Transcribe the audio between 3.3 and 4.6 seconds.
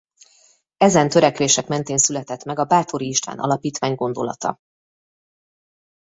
Alapítvány gondolata.